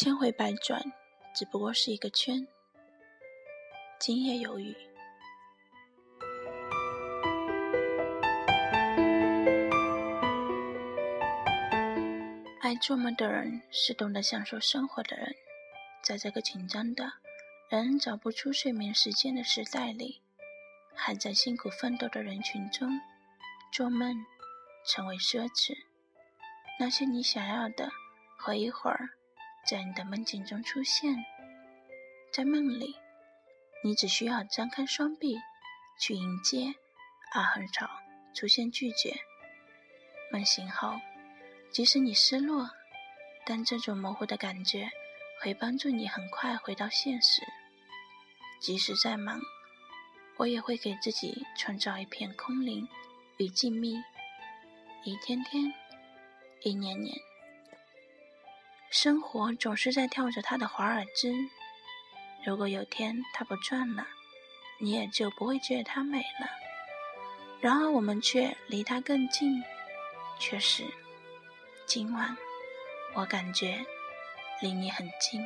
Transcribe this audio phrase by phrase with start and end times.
[0.00, 0.80] 千回百转，
[1.34, 2.46] 只不过是一个圈。
[3.98, 4.72] 今夜有雨。
[12.60, 15.34] 爱做梦的人是懂得享受生活的人，
[16.04, 17.14] 在这个紧张的、
[17.68, 20.22] 人找不出睡眠时间的时代里，
[20.94, 22.88] 还在辛苦奋斗的人群中，
[23.72, 24.14] 做梦
[24.86, 25.76] 成为奢侈。
[26.78, 27.90] 那些你想要的，
[28.36, 29.17] 和一会儿
[29.68, 31.14] 在你的梦境中出现。
[32.32, 32.96] 在梦里，
[33.84, 35.36] 你只需要张开双臂
[36.00, 36.74] 去迎接，
[37.34, 37.90] 而很少
[38.34, 39.14] 出现拒绝。
[40.32, 40.98] 梦醒后。
[41.70, 42.70] 即使你失落，
[43.44, 44.88] 但这种模糊的感觉
[45.42, 47.42] 会帮助你很快回到现实。
[48.58, 49.38] 即使再忙，
[50.38, 52.88] 我也会给自己创造一片空灵
[53.36, 54.02] 与静谧。
[55.04, 55.70] 一天天，
[56.62, 57.14] 一年年，
[58.90, 61.32] 生活总是在跳着它的华尔兹。
[62.44, 64.06] 如果有天它不转了，
[64.80, 66.48] 你也就不会觉得它美了。
[67.60, 69.62] 然而我们却离它更近，
[70.38, 70.84] 却是。
[71.84, 72.36] 今晚，
[73.14, 73.84] 我感觉
[74.62, 75.44] 离你很近。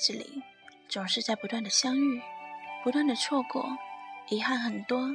[0.00, 0.42] 子里，
[0.88, 2.20] 总是在不断的相遇。
[2.82, 3.76] 不断的错过，
[4.30, 5.06] 遗憾很多，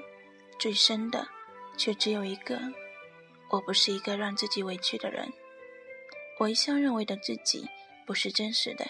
[0.59, 1.27] 最深的
[1.75, 2.61] 却只有一个。
[3.49, 5.33] 我不是一个让自己委屈的人，
[6.39, 7.67] 我一向认为的自己
[8.05, 8.85] 不是真实的，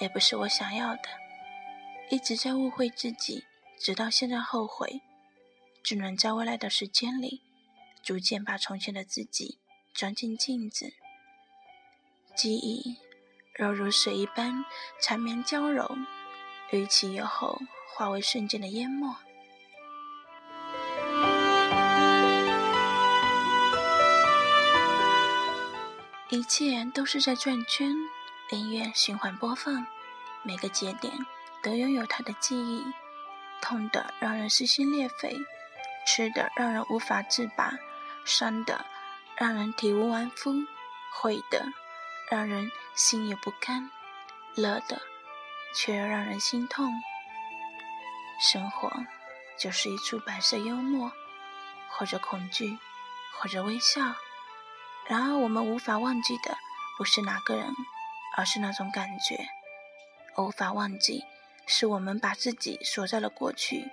[0.00, 1.04] 也不是我想要的，
[2.10, 3.44] 一直在误会自己，
[3.78, 5.00] 直到现在后悔，
[5.82, 7.40] 只能在未来的时间里，
[8.02, 9.58] 逐渐把从前的自己
[9.94, 10.92] 装进镜子，
[12.34, 12.96] 记忆
[13.54, 14.64] 柔如水一般
[15.00, 15.96] 缠绵娇柔，
[16.70, 17.60] 逾期以后。
[17.94, 19.14] 化为瞬间的淹没，
[26.30, 27.94] 一切都是在转圈，
[28.50, 29.86] 音乐循环播放，
[30.42, 31.12] 每个节点
[31.62, 32.82] 都拥有它的记忆，
[33.60, 35.36] 痛的让人撕心裂肺，
[36.06, 37.74] 吃的让人无法自拔，
[38.24, 38.86] 伤的
[39.36, 40.54] 让人体无完肤，
[41.20, 41.66] 悔的
[42.30, 43.90] 让人心有不甘，
[44.54, 45.00] 乐的
[45.74, 46.92] 却又让人心痛。
[48.40, 48.90] 生活
[49.58, 51.12] 就是一出白色幽默，
[51.90, 52.78] 或者恐惧，
[53.38, 54.14] 或者微笑。
[55.06, 56.56] 然而，我们无法忘记的
[56.96, 57.72] 不是哪个人，
[58.36, 59.46] 而是那种感觉。
[60.36, 61.24] 无法忘记，
[61.66, 63.90] 是我们把自己锁在了过去。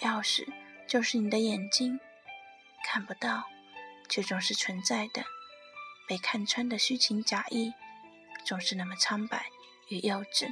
[0.00, 0.46] 钥匙
[0.86, 1.98] 就是你的眼睛，
[2.84, 3.44] 看不到，
[4.08, 5.24] 却总是存在的。
[6.10, 7.72] 被看穿的虚情假意，
[8.44, 9.46] 总是那么苍白
[9.86, 10.50] 与幼稚。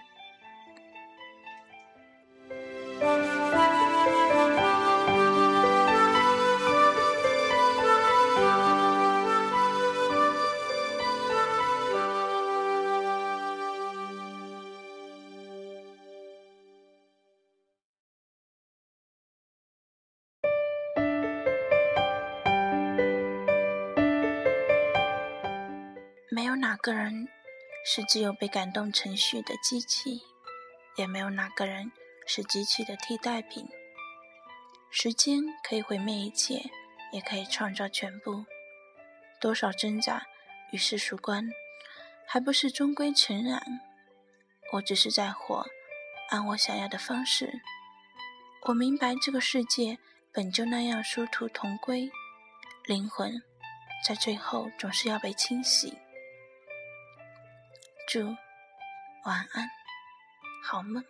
[26.38, 27.26] 没有哪个人
[27.84, 30.22] 是只有被感动程序的机器，
[30.94, 31.90] 也没有哪个人
[32.28, 33.66] 是机器的替代品。
[34.88, 36.70] 时间可以毁灭一切，
[37.10, 38.44] 也可以创造全部。
[39.40, 40.28] 多少挣扎
[40.70, 41.44] 与世俗观，
[42.24, 43.60] 还不是终归尘染？
[44.74, 45.66] 我只是在活，
[46.30, 47.62] 按我想要的方式。
[48.66, 49.98] 我明白这个世界
[50.32, 52.08] 本就那样殊途同归，
[52.84, 53.42] 灵魂
[54.06, 55.98] 在最后总是要被清洗。
[58.10, 58.20] 祝
[59.26, 59.68] 晚安，
[60.64, 61.04] 好梦。